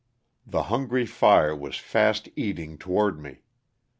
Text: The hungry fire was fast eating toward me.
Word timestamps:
The 0.47 0.63
hungry 0.63 1.05
fire 1.05 1.55
was 1.55 1.77
fast 1.77 2.27
eating 2.35 2.79
toward 2.79 3.19
me. 3.21 3.41